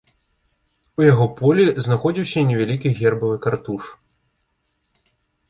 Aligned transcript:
У 1.01 1.03
яго 1.11 1.27
полі 1.39 1.65
знаходзіўся 1.87 2.39
невялікі 2.53 2.93
гербавы 3.01 3.37
картуш. 3.45 3.93